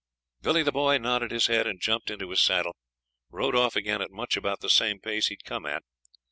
Billy 0.41 0.63
the 0.63 0.71
Boy 0.71 0.97
nodded 0.97 1.29
his 1.29 1.45
head, 1.45 1.67
and 1.67 1.79
jumping 1.79 2.13
into 2.15 2.31
his 2.31 2.41
saddle, 2.41 2.75
rode 3.29 3.55
off 3.55 3.75
again 3.75 4.01
at 4.01 4.09
much 4.09 4.35
about 4.35 4.61
the 4.61 4.67
same 4.67 4.99
pace 4.99 5.27
he'd 5.27 5.43
come 5.45 5.67
at. 5.67 5.83